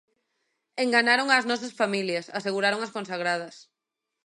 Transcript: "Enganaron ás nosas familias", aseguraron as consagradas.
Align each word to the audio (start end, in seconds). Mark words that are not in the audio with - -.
"Enganaron 0.83 1.27
ás 1.37 1.45
nosas 1.51 1.77
familias", 1.81 2.31
aseguraron 2.37 2.81
as 2.85 2.93
consagradas. 2.97 3.55